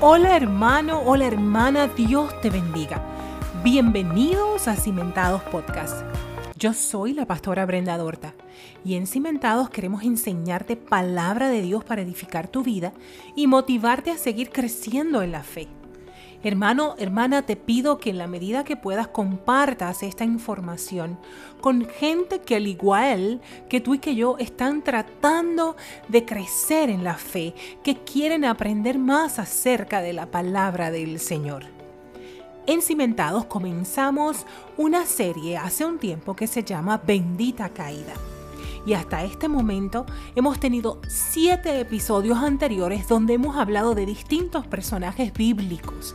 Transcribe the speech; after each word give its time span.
Hola 0.00 0.36
hermano, 0.36 1.00
hola 1.04 1.26
hermana, 1.26 1.88
Dios 1.88 2.40
te 2.40 2.50
bendiga. 2.50 3.02
Bienvenidos 3.62 4.68
a 4.68 4.76
Cimentados 4.76 5.42
Podcast. 5.42 6.04
Yo 6.56 6.72
soy 6.72 7.12
la 7.12 7.26
pastora 7.26 7.66
Brenda 7.66 7.96
Dorta 7.98 8.34
y 8.84 8.94
en 8.94 9.06
Cimentados 9.06 9.70
queremos 9.70 10.02
enseñarte 10.02 10.76
palabra 10.76 11.48
de 11.48 11.62
Dios 11.62 11.84
para 11.84 12.02
edificar 12.02 12.48
tu 12.48 12.62
vida 12.62 12.92
y 13.34 13.46
motivarte 13.46 14.10
a 14.10 14.18
seguir 14.18 14.50
creciendo 14.50 15.22
en 15.22 15.32
la 15.32 15.42
fe. 15.42 15.68
Hermano, 16.44 16.96
hermana, 16.98 17.42
te 17.42 17.54
pido 17.54 17.98
que 17.98 18.10
en 18.10 18.18
la 18.18 18.26
medida 18.26 18.64
que 18.64 18.76
puedas 18.76 19.06
compartas 19.06 20.02
esta 20.02 20.24
información 20.24 21.16
con 21.60 21.86
gente 21.86 22.40
que 22.40 22.56
al 22.56 22.66
igual 22.66 23.40
que 23.68 23.80
tú 23.80 23.94
y 23.94 24.00
que 24.00 24.16
yo 24.16 24.36
están 24.38 24.82
tratando 24.82 25.76
de 26.08 26.24
crecer 26.24 26.90
en 26.90 27.04
la 27.04 27.14
fe, 27.14 27.54
que 27.84 27.98
quieren 27.98 28.44
aprender 28.44 28.98
más 28.98 29.38
acerca 29.38 30.02
de 30.02 30.12
la 30.12 30.26
palabra 30.26 30.90
del 30.90 31.20
Señor. 31.20 31.64
En 32.66 32.82
Cimentados 32.82 33.44
comenzamos 33.44 34.44
una 34.76 35.06
serie 35.06 35.56
hace 35.56 35.84
un 35.84 35.98
tiempo 35.98 36.34
que 36.34 36.48
se 36.48 36.64
llama 36.64 37.00
Bendita 37.04 37.68
Caída 37.68 38.14
y 38.86 38.94
hasta 38.94 39.24
este 39.24 39.48
momento 39.48 40.06
hemos 40.34 40.58
tenido 40.58 41.00
siete 41.08 41.80
episodios 41.80 42.38
anteriores 42.38 43.08
donde 43.08 43.34
hemos 43.34 43.56
hablado 43.56 43.94
de 43.94 44.06
distintos 44.06 44.66
personajes 44.66 45.32
bíblicos 45.32 46.14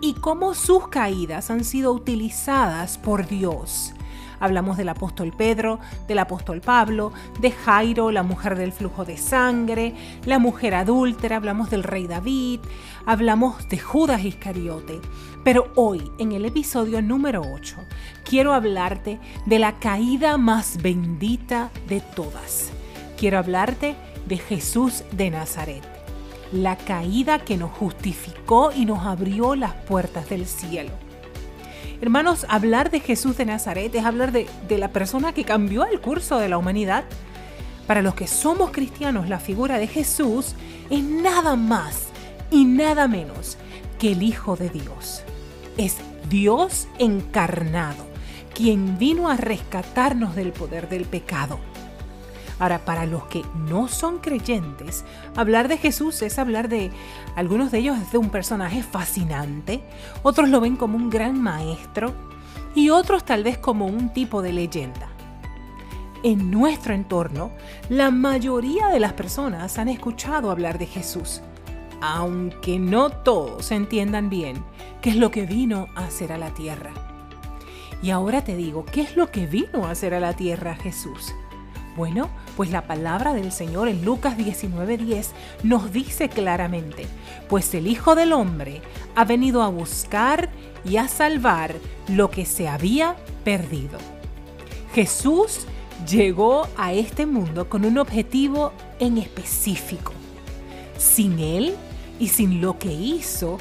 y 0.00 0.14
cómo 0.14 0.54
sus 0.54 0.88
caídas 0.88 1.50
han 1.50 1.64
sido 1.64 1.92
utilizadas 1.92 2.98
por 2.98 3.26
Dios. 3.26 3.94
Hablamos 4.40 4.76
del 4.76 4.88
apóstol 4.88 5.32
Pedro, 5.36 5.78
del 6.06 6.18
apóstol 6.18 6.60
Pablo, 6.60 7.12
de 7.40 7.50
Jairo, 7.50 8.10
la 8.10 8.22
mujer 8.22 8.56
del 8.56 8.72
flujo 8.72 9.04
de 9.04 9.16
sangre, 9.16 9.94
la 10.24 10.38
mujer 10.38 10.74
adúltera, 10.74 11.36
hablamos 11.36 11.70
del 11.70 11.82
rey 11.82 12.06
David, 12.06 12.60
hablamos 13.06 13.68
de 13.68 13.78
Judas 13.78 14.24
Iscariote. 14.24 15.00
Pero 15.44 15.72
hoy, 15.76 16.10
en 16.18 16.32
el 16.32 16.44
episodio 16.44 17.00
número 17.00 17.42
8, 17.42 17.76
quiero 18.24 18.52
hablarte 18.52 19.18
de 19.46 19.58
la 19.58 19.78
caída 19.78 20.36
más 20.36 20.82
bendita 20.82 21.70
de 21.88 22.00
todas. 22.00 22.70
Quiero 23.16 23.38
hablarte 23.38 23.96
de 24.26 24.36
Jesús 24.36 25.04
de 25.12 25.30
Nazaret. 25.30 25.82
La 26.52 26.76
caída 26.76 27.38
que 27.38 27.56
nos 27.56 27.70
justificó 27.72 28.72
y 28.72 28.84
nos 28.84 29.06
abrió 29.06 29.54
las 29.54 29.72
puertas 29.74 30.28
del 30.28 30.46
cielo. 30.46 31.07
Hermanos, 32.00 32.46
hablar 32.48 32.90
de 32.90 33.00
Jesús 33.00 33.36
de 33.36 33.44
Nazaret 33.44 33.92
es 33.94 34.04
hablar 34.04 34.30
de, 34.30 34.46
de, 34.68 34.78
la 34.78 34.88
persona 34.88 35.32
que 35.32 35.44
cambió 35.44 35.84
el 35.84 36.00
curso 36.00 36.38
de 36.38 36.48
la 36.48 36.56
humanidad. 36.56 37.04
Para 37.88 38.02
los 38.02 38.14
que 38.14 38.28
somos 38.28 38.70
cristianos, 38.70 39.28
la 39.28 39.40
figura 39.40 39.78
de 39.78 39.88
Jesús 39.88 40.54
es 40.90 41.02
nada 41.02 41.56
más 41.56 42.08
y 42.50 42.64
nada 42.64 43.08
menos 43.08 43.58
que 43.98 44.12
el 44.12 44.22
Hijo 44.22 44.56
de 44.56 44.68
Dios. 44.68 45.22
Es 45.76 45.96
Dios 46.28 46.86
encarnado, 46.98 48.06
quien 48.54 48.98
vino 48.98 49.28
a 49.28 49.36
rescatarnos 49.36 50.36
del 50.36 50.52
poder 50.52 50.88
del 50.88 51.04
pecado. 51.04 51.58
Ahora, 52.58 52.80
para 52.84 53.06
los 53.06 53.24
que 53.24 53.44
no 53.68 53.88
son 53.88 54.18
creyentes, 54.18 55.04
hablar 55.36 55.68
de 55.68 55.76
Jesús 55.76 56.22
es 56.22 56.38
hablar 56.38 56.68
de, 56.68 56.90
algunos 57.36 57.70
de 57.70 57.78
ellos 57.78 57.98
es 57.98 58.10
de 58.10 58.18
un 58.18 58.30
personaje 58.30 58.82
fascinante, 58.82 59.82
otros 60.22 60.48
lo 60.48 60.60
ven 60.60 60.76
como 60.76 60.96
un 60.96 61.08
gran 61.08 61.40
maestro 61.40 62.14
y 62.74 62.90
otros 62.90 63.24
tal 63.24 63.44
vez 63.44 63.58
como 63.58 63.86
un 63.86 64.12
tipo 64.12 64.42
de 64.42 64.52
leyenda. 64.52 65.08
En 66.24 66.50
nuestro 66.50 66.94
entorno, 66.94 67.52
la 67.88 68.10
mayoría 68.10 68.88
de 68.88 68.98
las 68.98 69.12
personas 69.12 69.78
han 69.78 69.88
escuchado 69.88 70.50
hablar 70.50 70.78
de 70.78 70.86
Jesús, 70.86 71.42
aunque 72.00 72.80
no 72.80 73.10
todos 73.10 73.70
entiendan 73.70 74.28
bien 74.28 74.64
qué 75.00 75.10
es 75.10 75.16
lo 75.16 75.30
que 75.30 75.46
vino 75.46 75.86
a 75.94 76.06
hacer 76.06 76.32
a 76.32 76.38
la 76.38 76.50
tierra. 76.50 76.90
Y 78.02 78.10
ahora 78.10 78.42
te 78.42 78.56
digo, 78.56 78.84
¿qué 78.84 79.02
es 79.02 79.16
lo 79.16 79.30
que 79.30 79.46
vino 79.46 79.86
a 79.86 79.92
hacer 79.92 80.12
a 80.12 80.20
la 80.20 80.32
tierra 80.34 80.74
Jesús? 80.74 81.32
Bueno, 81.98 82.30
pues 82.56 82.70
la 82.70 82.86
palabra 82.86 83.34
del 83.34 83.50
Señor 83.50 83.88
en 83.88 84.04
Lucas 84.04 84.38
19:10 84.38 85.32
nos 85.64 85.92
dice 85.92 86.28
claramente, 86.28 87.06
pues 87.48 87.74
el 87.74 87.88
Hijo 87.88 88.14
del 88.14 88.32
Hombre 88.32 88.82
ha 89.16 89.24
venido 89.24 89.64
a 89.64 89.68
buscar 89.68 90.48
y 90.84 90.98
a 90.98 91.08
salvar 91.08 91.74
lo 92.06 92.30
que 92.30 92.46
se 92.46 92.68
había 92.68 93.16
perdido. 93.42 93.98
Jesús 94.94 95.66
llegó 96.08 96.68
a 96.76 96.92
este 96.92 97.26
mundo 97.26 97.68
con 97.68 97.84
un 97.84 97.98
objetivo 97.98 98.72
en 99.00 99.18
específico. 99.18 100.12
Sin 100.98 101.40
Él 101.40 101.74
y 102.20 102.28
sin 102.28 102.60
lo 102.60 102.78
que 102.78 102.92
hizo, 102.92 103.58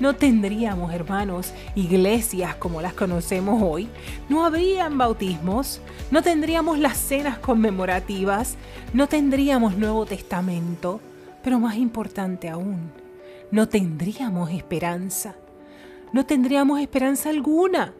no 0.00 0.16
tendríamos, 0.16 0.92
hermanos, 0.92 1.52
iglesias 1.74 2.56
como 2.56 2.80
las 2.80 2.94
conocemos 2.94 3.62
hoy, 3.62 3.88
no 4.28 4.44
habrían 4.44 4.96
bautismos, 4.96 5.80
no 6.10 6.22
tendríamos 6.22 6.78
las 6.78 6.96
cenas 6.96 7.38
conmemorativas, 7.38 8.56
no 8.94 9.06
tendríamos 9.06 9.76
Nuevo 9.76 10.06
Testamento, 10.06 11.00
pero 11.42 11.60
más 11.60 11.76
importante 11.76 12.48
aún, 12.48 12.90
no 13.50 13.68
tendríamos 13.68 14.50
esperanza, 14.50 15.36
no 16.12 16.24
tendríamos 16.24 16.80
esperanza 16.80 17.28
alguna, 17.28 17.92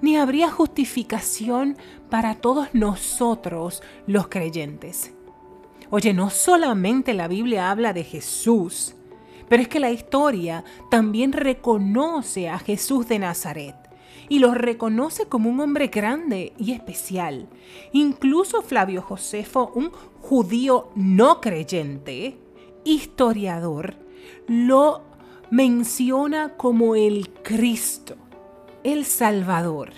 ni 0.00 0.16
habría 0.16 0.50
justificación 0.50 1.76
para 2.10 2.34
todos 2.34 2.68
nosotros 2.72 3.82
los 4.06 4.28
creyentes. 4.28 5.12
Oye, 5.90 6.14
no 6.14 6.30
solamente 6.30 7.12
la 7.12 7.28
Biblia 7.28 7.70
habla 7.70 7.92
de 7.92 8.02
Jesús, 8.02 8.96
pero 9.48 9.62
es 9.62 9.68
que 9.68 9.80
la 9.80 9.90
historia 9.90 10.64
también 10.90 11.32
reconoce 11.32 12.48
a 12.48 12.58
Jesús 12.58 13.08
de 13.08 13.18
Nazaret 13.18 13.76
y 14.28 14.38
lo 14.38 14.54
reconoce 14.54 15.26
como 15.26 15.50
un 15.50 15.60
hombre 15.60 15.88
grande 15.88 16.52
y 16.58 16.72
especial. 16.72 17.48
Incluso 17.92 18.62
Flavio 18.62 19.02
Josefo, 19.02 19.72
un 19.74 19.90
judío 20.20 20.88
no 20.94 21.40
creyente, 21.40 22.38
historiador, 22.84 23.96
lo 24.46 25.02
menciona 25.50 26.56
como 26.56 26.94
el 26.94 27.28
Cristo, 27.42 28.16
el 28.84 29.04
Salvador. 29.04 29.90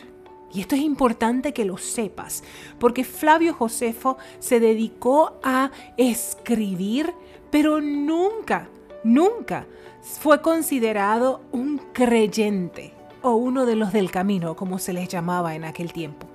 Y 0.53 0.60
esto 0.60 0.75
es 0.75 0.83
importante 0.83 1.53
que 1.53 1.65
lo 1.65 1.78
sepas, 1.78 2.44
porque 2.78 3.04
Flavio 3.04 3.54
Josefo 3.54 4.19
se 4.38 4.60
dedicó 4.60 5.38
a 5.43 5.71
escribir, 5.97 7.12
pero 7.50 7.81
nunca 7.81 8.69
nunca 9.04 9.66
fue 10.03 10.42
considerado 10.42 11.42
un 11.53 11.78
creyente 11.92 12.92
o 13.22 13.34
uno 13.37 13.65
de 13.65 13.76
los 13.76 13.92
del 13.92 14.10
camino, 14.10 14.56
como 14.56 14.78
se 14.78 14.92
les 14.92 15.09
llamaba 15.09 15.54
en 15.54 15.65
aquel 15.65 15.92
tiempo. 15.92 16.26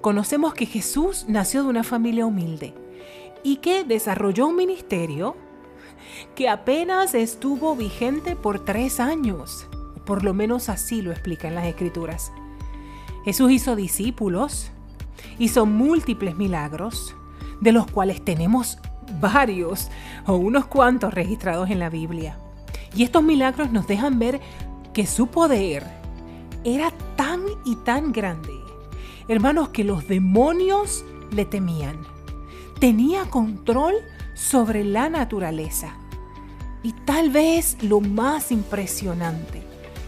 Conocemos 0.00 0.54
que 0.54 0.66
Jesús 0.66 1.24
nació 1.28 1.62
de 1.62 1.70
una 1.70 1.84
familia 1.84 2.26
humilde 2.26 2.74
y 3.42 3.56
que 3.56 3.84
desarrolló 3.84 4.48
un 4.48 4.56
ministerio 4.56 5.36
que 6.34 6.48
apenas 6.48 7.14
estuvo 7.14 7.74
vigente 7.76 8.36
por 8.36 8.64
tres 8.64 9.00
años. 9.00 9.66
Por 10.04 10.24
lo 10.24 10.34
menos 10.34 10.68
así 10.68 11.02
lo 11.02 11.12
explican 11.12 11.54
las 11.54 11.66
escrituras. 11.66 12.32
Jesús 13.24 13.52
hizo 13.52 13.76
discípulos, 13.76 14.70
hizo 15.38 15.66
múltiples 15.66 16.36
milagros, 16.36 17.14
de 17.60 17.72
los 17.72 17.86
cuales 17.86 18.24
tenemos 18.24 18.78
varios 19.20 19.88
o 20.26 20.36
unos 20.36 20.66
cuantos 20.66 21.14
registrados 21.14 21.70
en 21.70 21.78
la 21.78 21.90
Biblia. 21.90 22.36
Y 22.94 23.02
estos 23.02 23.22
milagros 23.22 23.70
nos 23.72 23.86
dejan 23.86 24.18
ver 24.18 24.40
que 24.92 25.06
su 25.06 25.28
poder 25.28 25.84
era 26.64 26.92
tan 27.16 27.42
y 27.64 27.76
tan 27.76 28.12
grande, 28.12 28.52
hermanos, 29.28 29.70
que 29.70 29.84
los 29.84 30.06
demonios 30.06 31.04
le 31.30 31.44
temían. 31.44 31.96
Tenía 32.78 33.24
control 33.30 33.94
sobre 34.34 34.84
la 34.84 35.08
naturaleza. 35.08 35.94
Y 36.82 36.92
tal 36.92 37.30
vez 37.30 37.76
lo 37.82 38.00
más 38.00 38.50
impresionante, 38.50 39.62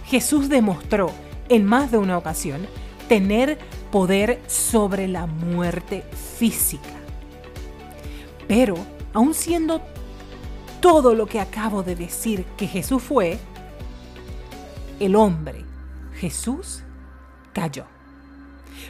Jesús 0.07 0.49
demostró 0.49 1.11
en 1.49 1.65
más 1.65 1.91
de 1.91 1.99
una 1.99 2.19
ocasión 2.19 2.67
tener 3.09 3.59
poder 3.91 4.43
sobre 4.47 5.09
la 5.09 5.27
muerte 5.27 6.03
física. 6.37 7.04
Pero 8.49 8.77
aun 9.13 9.35
siendo 9.35 9.81
todo 10.81 11.15
lo 11.15 11.27
que 11.27 11.41
acabo 11.41 11.83
de 11.83 11.97
decir 11.97 12.45
que 12.57 12.67
Jesús 12.67 13.03
fue, 13.03 13.39
el 15.01 15.17
hombre, 15.17 15.65
Jesús, 16.15 16.83
cayó. 17.53 17.87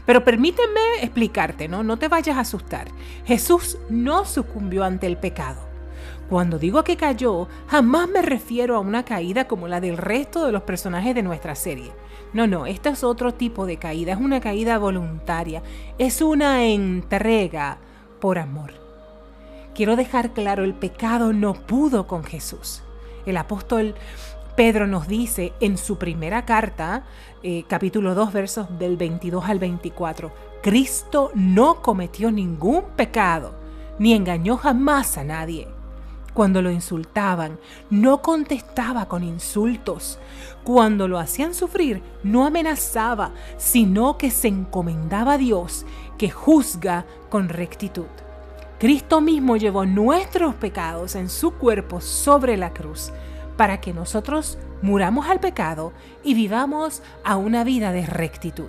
Pero 0.06 0.24
permíteme 0.24 0.80
explicarte, 1.02 1.68
¿no? 1.68 1.82
No 1.82 1.96
te 1.96 2.08
vayas 2.08 2.36
a 2.36 2.40
asustar. 2.40 2.88
Jesús 3.24 3.78
no 3.88 4.24
sucumbió 4.24 4.84
ante 4.84 5.06
el 5.06 5.16
pecado. 5.16 5.60
Cuando 6.28 6.58
digo 6.58 6.82
que 6.84 6.96
cayó, 6.96 7.48
jamás 7.68 8.08
me 8.08 8.22
refiero 8.22 8.76
a 8.76 8.80
una 8.80 9.04
caída 9.04 9.46
como 9.46 9.68
la 9.68 9.80
del 9.80 9.98
resto 9.98 10.46
de 10.46 10.52
los 10.52 10.62
personajes 10.62 11.14
de 11.14 11.22
nuestra 11.22 11.54
serie. 11.54 11.92
No, 12.32 12.46
no, 12.46 12.66
esta 12.66 12.90
es 12.90 13.04
otro 13.04 13.34
tipo 13.34 13.66
de 13.66 13.76
caída, 13.76 14.12
es 14.12 14.18
una 14.18 14.40
caída 14.40 14.78
voluntaria, 14.78 15.62
es 15.98 16.20
una 16.22 16.64
entrega 16.64 17.78
por 18.20 18.38
amor. 18.38 18.83
Quiero 19.75 19.97
dejar 19.97 20.32
claro, 20.32 20.62
el 20.62 20.73
pecado 20.73 21.32
no 21.32 21.55
pudo 21.55 22.06
con 22.06 22.23
Jesús. 22.23 22.82
El 23.26 23.37
apóstol 23.37 23.97
Pedro 24.55 24.87
nos 24.87 25.09
dice 25.09 25.53
en 25.59 25.79
su 25.79 25.99
primera 25.99 26.44
carta, 26.44 27.03
eh, 27.43 27.65
capítulo 27.67 28.15
2, 28.15 28.32
versos 28.32 28.79
del 28.79 28.97
22 28.97 29.44
al 29.47 29.59
24, 29.59 30.32
Cristo 30.62 31.32
no 31.35 31.82
cometió 31.82 32.31
ningún 32.31 32.85
pecado, 32.94 33.56
ni 33.99 34.15
engañó 34.15 34.59
jamás 34.59 35.19
a 35.19 35.25
nadie. 35.25 35.67
Cuando 36.35 36.62
lo 36.62 36.71
insultaban, 36.71 37.59
no 37.91 38.23
contestaba 38.23 39.09
con 39.09 39.25
insultos. 39.25 40.21
Cuando 40.62 41.09
lo 41.09 41.19
hacían 41.19 41.53
sufrir, 41.53 42.00
no 42.23 42.47
amenazaba, 42.47 43.32
sino 43.56 44.19
que 44.19 44.31
se 44.31 44.47
encomendaba 44.47 45.32
a 45.32 45.38
Dios, 45.38 45.85
que 46.17 46.31
juzga 46.31 47.06
con 47.29 47.49
rectitud. 47.49 48.06
Cristo 48.79 49.21
mismo 49.21 49.56
llevó 49.56 49.87
nuestros 49.87 50.55
pecados 50.55 51.15
en 51.15 51.29
su 51.29 51.55
cuerpo 51.55 52.00
sobre 52.00 52.56
la 52.56 52.73
cruz, 52.73 53.12
para 53.56 53.81
que 53.81 53.93
nosotros 53.93 54.59
muramos 54.82 55.29
al 55.29 55.41
pecado 55.41 55.93
y 56.25 56.35
vivamos 56.35 57.03
a 57.25 57.37
una 57.37 57.65
vida 57.65 57.93
de 57.93 58.05
rectitud. 58.05 58.69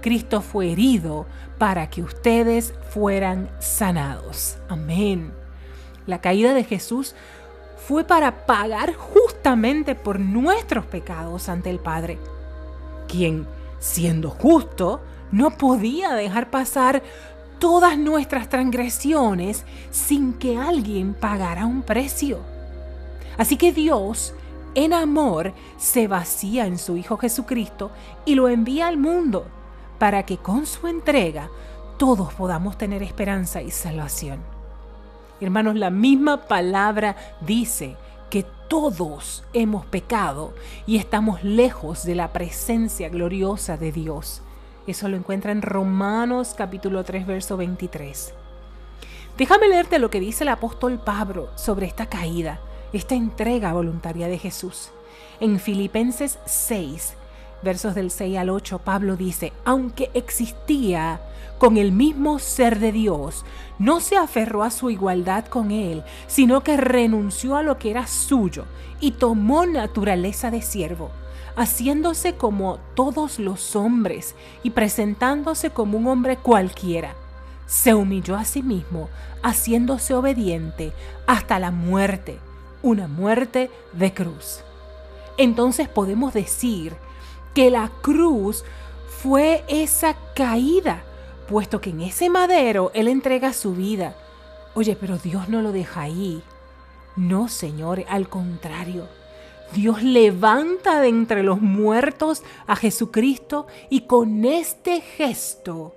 Cristo 0.00 0.42
fue 0.42 0.72
herido 0.72 1.26
para 1.58 1.88
que 1.90 2.02
ustedes 2.02 2.74
fueran 2.90 3.50
sanados. 3.58 4.58
Amén. 4.68 5.32
La 6.06 6.20
caída 6.20 6.54
de 6.54 6.64
Jesús 6.64 7.14
fue 7.76 8.04
para 8.04 8.46
pagar 8.46 8.94
justamente 8.94 9.94
por 9.94 10.20
nuestros 10.20 10.84
pecados 10.84 11.48
ante 11.48 11.70
el 11.70 11.78
Padre, 11.78 12.18
quien, 13.06 13.46
siendo 13.78 14.30
justo, 14.30 15.00
no 15.30 15.50
podía 15.50 16.14
dejar 16.14 16.50
pasar 16.50 17.02
todas 17.58 17.98
nuestras 17.98 18.48
transgresiones 18.48 19.64
sin 19.90 20.34
que 20.34 20.56
alguien 20.56 21.14
pagara 21.14 21.66
un 21.66 21.82
precio. 21.82 22.40
Así 23.36 23.56
que 23.56 23.72
Dios, 23.72 24.34
en 24.74 24.92
amor, 24.92 25.52
se 25.76 26.08
vacía 26.08 26.66
en 26.66 26.78
su 26.78 26.96
Hijo 26.96 27.16
Jesucristo 27.16 27.90
y 28.24 28.34
lo 28.34 28.48
envía 28.48 28.88
al 28.88 28.96
mundo 28.96 29.46
para 29.98 30.24
que 30.24 30.38
con 30.38 30.66
su 30.66 30.86
entrega 30.86 31.50
todos 31.98 32.32
podamos 32.34 32.78
tener 32.78 33.02
esperanza 33.02 33.60
y 33.60 33.70
salvación. 33.70 34.40
Hermanos, 35.40 35.76
la 35.76 35.90
misma 35.90 36.48
palabra 36.48 37.16
dice 37.40 37.96
que 38.30 38.44
todos 38.68 39.44
hemos 39.52 39.86
pecado 39.86 40.52
y 40.86 40.96
estamos 40.96 41.42
lejos 41.42 42.04
de 42.04 42.14
la 42.14 42.32
presencia 42.32 43.08
gloriosa 43.08 43.76
de 43.76 43.92
Dios. 43.92 44.42
Eso 44.88 45.06
lo 45.06 45.18
encuentra 45.18 45.52
en 45.52 45.60
Romanos 45.60 46.54
capítulo 46.56 47.04
3, 47.04 47.26
verso 47.26 47.58
23. 47.58 48.32
Déjame 49.36 49.68
leerte 49.68 49.98
lo 49.98 50.08
que 50.08 50.18
dice 50.18 50.44
el 50.44 50.48
apóstol 50.48 50.98
Pablo 50.98 51.50
sobre 51.56 51.84
esta 51.84 52.06
caída, 52.06 52.58
esta 52.94 53.14
entrega 53.14 53.74
voluntaria 53.74 54.28
de 54.28 54.38
Jesús. 54.38 54.88
En 55.40 55.60
Filipenses 55.60 56.38
6, 56.46 57.12
versos 57.62 57.94
del 57.94 58.10
6 58.10 58.38
al 58.38 58.48
8, 58.48 58.78
Pablo 58.78 59.16
dice, 59.16 59.52
aunque 59.66 60.10
existía 60.14 61.20
con 61.58 61.76
el 61.76 61.92
mismo 61.92 62.38
ser 62.38 62.78
de 62.78 62.90
Dios, 62.90 63.44
no 63.78 64.00
se 64.00 64.16
aferró 64.16 64.62
a 64.62 64.70
su 64.70 64.88
igualdad 64.88 65.44
con 65.44 65.70
Él, 65.70 66.02
sino 66.28 66.62
que 66.62 66.78
renunció 66.78 67.56
a 67.56 67.62
lo 67.62 67.76
que 67.76 67.90
era 67.90 68.06
suyo 68.06 68.64
y 69.00 69.10
tomó 69.10 69.66
naturaleza 69.66 70.50
de 70.50 70.62
siervo, 70.62 71.10
haciéndose 71.58 72.36
como 72.36 72.78
todos 72.94 73.38
los 73.38 73.74
hombres 73.74 74.34
y 74.62 74.70
presentándose 74.70 75.70
como 75.70 75.98
un 75.98 76.06
hombre 76.06 76.36
cualquiera. 76.36 77.14
Se 77.66 77.94
humilló 77.94 78.36
a 78.36 78.44
sí 78.44 78.62
mismo, 78.62 79.10
haciéndose 79.42 80.14
obediente 80.14 80.92
hasta 81.26 81.58
la 81.58 81.70
muerte, 81.70 82.38
una 82.80 83.08
muerte 83.08 83.70
de 83.92 84.14
cruz. 84.14 84.60
Entonces 85.36 85.88
podemos 85.88 86.32
decir 86.32 86.96
que 87.54 87.70
la 87.70 87.90
cruz 88.02 88.64
fue 89.20 89.64
esa 89.68 90.14
caída 90.34 91.02
puesto 91.48 91.80
que 91.80 91.90
en 91.90 92.02
ese 92.02 92.30
madero 92.30 92.92
Él 92.94 93.08
entrega 93.08 93.52
su 93.52 93.74
vida. 93.74 94.14
Oye, 94.74 94.96
pero 95.00 95.18
Dios 95.18 95.48
no 95.48 95.62
lo 95.62 95.72
deja 95.72 96.02
ahí. 96.02 96.42
No, 97.16 97.48
Señor, 97.48 98.04
al 98.08 98.28
contrario. 98.28 99.08
Dios 99.72 100.02
levanta 100.02 101.00
de 101.00 101.08
entre 101.08 101.42
los 101.42 101.60
muertos 101.60 102.42
a 102.66 102.74
Jesucristo 102.74 103.66
y 103.90 104.02
con 104.02 104.44
este 104.44 105.00
gesto, 105.00 105.94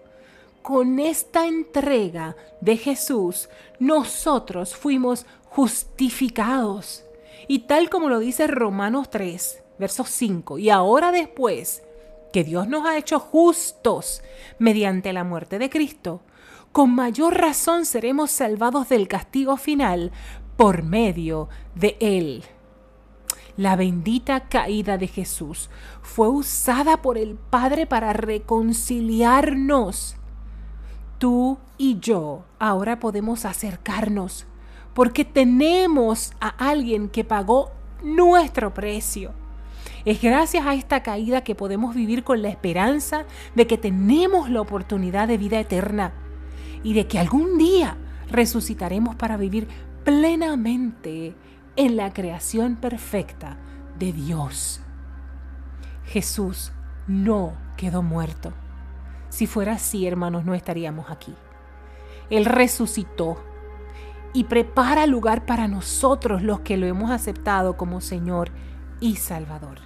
con 0.62 1.00
esta 1.00 1.48
entrega 1.48 2.36
de 2.60 2.78
Jesús, 2.78 3.50
nosotros 3.80 4.76
fuimos 4.76 5.26
justificados. 5.46 7.04
Y 7.48 7.60
tal 7.60 7.90
como 7.90 8.10
lo 8.10 8.20
dice 8.20 8.48
Romanos 8.48 9.10
3, 9.10 9.64
verso 9.80 10.04
5, 10.06 10.60
y 10.60 10.70
ahora 10.70 11.12
después, 11.12 11.84
que 12.32 12.44
Dios 12.44 12.68
nos 12.68 12.86
ha 12.86 12.98
hecho 12.98 13.20
justos 13.20 14.22
mediante 14.60 15.14
la 15.14 15.24
muerte 15.24 15.60
de 15.60 15.70
Cristo, 15.70 16.22
con 16.72 16.94
mayor 16.94 17.38
razón 17.38 17.86
seremos 17.86 18.32
salvados 18.32 18.88
del 18.90 19.08
castigo 19.08 19.58
final 19.58 20.12
por 20.56 20.84
medio 20.84 21.50
de 21.76 21.98
Él. 22.00 22.44
La 23.58 23.76
bendita 23.76 24.48
caída 24.48 24.98
de 24.98 25.08
Jesús 25.08 25.70
fue 26.02 26.30
usada 26.30 27.02
por 27.02 27.18
el 27.18 27.36
Padre 27.36 27.86
para 27.86 28.14
reconciliarnos. 28.14 30.16
Tú 31.18 31.58
y 31.78 32.00
yo 32.00 32.46
ahora 32.60 33.00
podemos 33.00 33.46
acercarnos 33.46 34.46
porque 34.94 35.26
tenemos 35.26 36.34
a 36.40 36.50
alguien 36.50 37.10
que 37.10 37.24
pagó 37.24 37.72
nuestro 38.04 38.74
precio. 38.74 39.32
Es 40.06 40.22
gracias 40.22 40.66
a 40.66 40.74
esta 40.74 41.04
caída 41.04 41.44
que 41.44 41.56
podemos 41.56 41.94
vivir 41.94 42.24
con 42.24 42.42
la 42.42 42.50
esperanza 42.50 43.26
de 43.56 43.68
que 43.68 43.78
tenemos 43.78 44.50
la 44.50 44.62
oportunidad 44.62 45.28
de 45.28 45.38
vida 45.38 45.60
eterna 45.60 46.14
y 46.84 46.94
de 46.94 47.08
que 47.08 47.20
algún 47.20 47.58
día 47.58 47.98
resucitaremos 48.30 49.16
para 49.16 49.38
vivir 49.38 49.68
plenamente 50.04 51.36
en 51.76 51.96
la 51.96 52.14
creación 52.14 52.76
perfecta 52.76 53.58
de 53.98 54.14
Dios. 54.14 54.82
Jesús 56.06 56.72
no 57.08 57.54
quedó 57.78 58.02
muerto. 58.02 58.54
Si 59.30 59.48
fuera 59.48 59.74
así, 59.74 60.06
hermanos, 60.06 60.46
no 60.46 60.54
estaríamos 60.54 61.10
aquí. 61.10 61.34
Él 62.30 62.46
resucitó 62.46 63.38
y 64.34 64.46
prepara 64.46 65.06
lugar 65.08 65.46
para 65.46 65.68
nosotros 65.68 66.42
los 66.42 66.62
que 66.62 66.78
lo 66.78 66.86
hemos 66.86 67.12
aceptado 67.12 67.78
como 67.78 68.02
Señor 68.02 68.52
y 69.00 69.18
Salvador. 69.18 69.80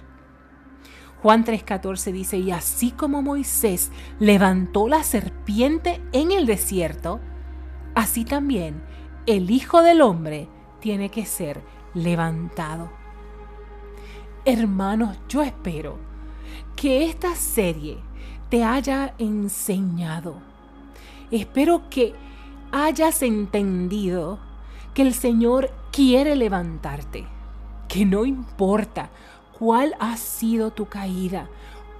Juan 1.22 1.44
3:14 1.44 2.12
dice, 2.12 2.38
y 2.38 2.50
así 2.50 2.90
como 2.92 3.22
Moisés 3.22 3.90
levantó 4.20 4.86
la 4.86 5.02
serpiente 5.02 6.00
en 6.12 6.30
el 6.30 6.46
desierto, 6.46 7.20
así 7.94 8.24
también 8.24 8.82
el 9.26 9.50
Hijo 9.50 9.82
del 9.82 10.02
Hombre 10.02 10.48
tiene 10.80 11.08
que 11.08 11.26
ser 11.26 11.62
levantado. 11.96 12.90
Hermanos, 14.44 15.18
yo 15.28 15.42
espero 15.42 15.98
que 16.76 17.06
esta 17.06 17.34
serie 17.34 17.98
te 18.50 18.62
haya 18.62 19.14
enseñado. 19.18 20.36
Espero 21.30 21.88
que 21.90 22.14
hayas 22.70 23.22
entendido 23.22 24.38
que 24.94 25.02
el 25.02 25.14
Señor 25.14 25.70
quiere 25.90 26.36
levantarte, 26.36 27.26
que 27.88 28.04
no 28.04 28.24
importa 28.24 29.10
cuál 29.58 29.94
ha 29.98 30.16
sido 30.16 30.70
tu 30.70 30.86
caída, 30.86 31.48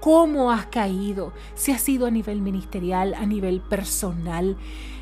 cómo 0.00 0.53
has 0.53 0.67
caído, 0.67 1.33
si 1.55 1.73
ha 1.73 1.79
sido 1.79 2.07
a 2.07 2.11
nivel 2.11 2.43
ministerial, 2.43 3.15
a 3.15 3.25
nivel 3.25 3.61
personal, 3.61 4.57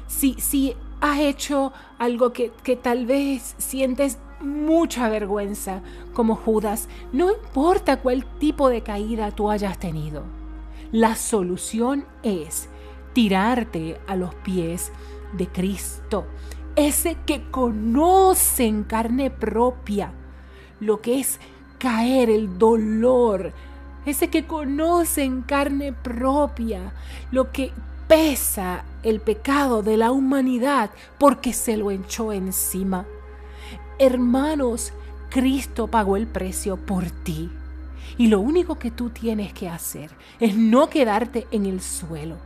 si, 0.06 0.34
si 0.34 0.74
has 1.00 1.18
hecho 1.18 1.72
algo 1.98 2.32
que, 2.32 2.52
que 2.62 2.76
tal 2.76 3.04
vez 3.04 3.54
sientes 3.58 4.18
mucha 4.44 5.08
vergüenza 5.08 5.82
como 6.12 6.36
Judas, 6.36 6.88
no 7.12 7.30
importa 7.30 8.00
cuál 8.00 8.24
tipo 8.38 8.68
de 8.68 8.82
caída 8.82 9.30
tú 9.30 9.50
hayas 9.50 9.78
tenido. 9.78 10.22
La 10.92 11.16
solución 11.16 12.04
es 12.22 12.68
tirarte 13.12 14.00
a 14.06 14.16
los 14.16 14.34
pies 14.36 14.92
de 15.32 15.48
Cristo, 15.48 16.26
ese 16.76 17.16
que 17.26 17.50
conoce 17.50 18.66
en 18.66 18.84
carne 18.84 19.30
propia 19.30 20.12
lo 20.80 21.00
que 21.00 21.20
es 21.20 21.40
caer 21.78 22.30
el 22.30 22.58
dolor, 22.58 23.52
ese 24.06 24.28
que 24.28 24.46
conoce 24.46 25.22
en 25.22 25.42
carne 25.42 25.92
propia 25.92 26.92
lo 27.30 27.52
que 27.52 27.72
pesa 28.08 28.84
el 29.02 29.20
pecado 29.20 29.82
de 29.82 29.96
la 29.96 30.12
humanidad 30.12 30.90
porque 31.18 31.52
se 31.52 31.76
lo 31.76 31.90
echó 31.90 32.32
encima. 32.32 33.06
Hermanos, 33.98 34.92
Cristo 35.30 35.86
pagó 35.86 36.16
el 36.16 36.26
precio 36.26 36.76
por 36.76 37.10
ti. 37.10 37.50
Y 38.18 38.28
lo 38.28 38.40
único 38.40 38.78
que 38.78 38.90
tú 38.90 39.10
tienes 39.10 39.52
que 39.52 39.68
hacer 39.68 40.10
es 40.38 40.56
no 40.56 40.88
quedarte 40.88 41.46
en 41.50 41.66
el 41.66 41.80
suelo 41.80 42.36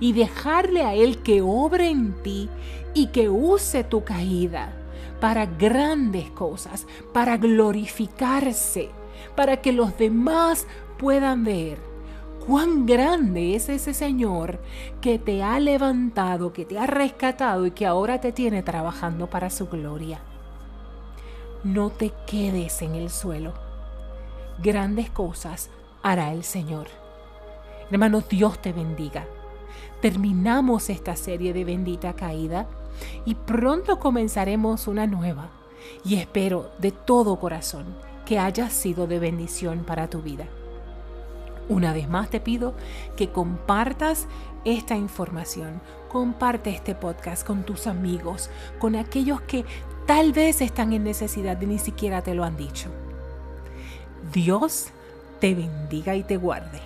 y 0.00 0.12
dejarle 0.12 0.82
a 0.82 0.94
Él 0.94 1.18
que 1.22 1.40
obre 1.40 1.88
en 1.88 2.12
ti 2.22 2.48
y 2.94 3.08
que 3.08 3.28
use 3.28 3.84
tu 3.84 4.04
caída 4.04 4.72
para 5.20 5.46
grandes 5.46 6.30
cosas, 6.30 6.86
para 7.12 7.36
glorificarse, 7.36 8.90
para 9.34 9.58
que 9.58 9.72
los 9.72 9.96
demás 9.96 10.66
puedan 10.98 11.44
ver 11.44 11.78
cuán 12.46 12.86
grande 12.86 13.54
es 13.54 13.68
ese 13.68 13.94
Señor 13.94 14.60
que 15.00 15.18
te 15.18 15.42
ha 15.42 15.60
levantado, 15.60 16.52
que 16.52 16.64
te 16.64 16.78
ha 16.78 16.86
rescatado 16.86 17.66
y 17.66 17.70
que 17.72 17.86
ahora 17.86 18.20
te 18.20 18.32
tiene 18.32 18.62
trabajando 18.62 19.28
para 19.28 19.50
su 19.50 19.68
gloria. 19.68 20.20
No 21.64 21.90
te 21.90 22.12
quedes 22.26 22.82
en 22.82 22.94
el 22.94 23.10
suelo. 23.10 23.52
Grandes 24.62 25.10
cosas 25.10 25.70
hará 26.02 26.32
el 26.32 26.44
Señor. 26.44 26.86
Hermano, 27.90 28.20
Dios 28.20 28.62
te 28.62 28.72
bendiga. 28.72 29.26
Terminamos 30.00 30.88
esta 30.88 31.16
serie 31.16 31.52
de 31.52 31.64
bendita 31.64 32.12
caída 32.14 32.68
y 33.24 33.34
pronto 33.34 33.98
comenzaremos 33.98 34.86
una 34.86 35.08
nueva. 35.08 35.50
Y 36.04 36.14
espero 36.14 36.70
de 36.78 36.92
todo 36.92 37.40
corazón 37.40 37.86
que 38.24 38.38
haya 38.38 38.70
sido 38.70 39.08
de 39.08 39.18
bendición 39.18 39.84
para 39.84 40.08
tu 40.08 40.22
vida. 40.22 40.46
Una 41.68 41.92
vez 41.92 42.08
más 42.08 42.30
te 42.30 42.40
pido 42.40 42.74
que 43.16 43.30
compartas 43.30 44.26
esta 44.64 44.96
información, 44.96 45.80
comparte 46.08 46.70
este 46.70 46.94
podcast 46.94 47.46
con 47.46 47.64
tus 47.64 47.86
amigos, 47.86 48.48
con 48.78 48.96
aquellos 48.96 49.40
que 49.42 49.64
tal 50.08 50.32
vez 50.32 50.62
están 50.62 50.94
en 50.94 51.04
necesidad 51.04 51.60
y 51.60 51.66
ni 51.66 51.78
siquiera 51.78 52.22
te 52.22 52.34
lo 52.34 52.42
han 52.42 52.56
dicho. 52.56 52.88
Dios 54.32 54.86
te 55.38 55.54
bendiga 55.54 56.16
y 56.16 56.22
te 56.22 56.38
guarde. 56.38 56.80